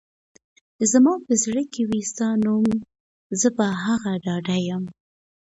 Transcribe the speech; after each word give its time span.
زما 0.91 1.13
په 1.25 1.33
زړه 1.43 1.61
کي 1.73 1.81
وي 1.89 2.01
ستا 2.11 2.27
نوم، 2.45 2.67
زه 3.39 3.47
په 3.57 3.65
هغه 3.83 4.11
ډاډه 4.23 4.57
يم 4.69 4.83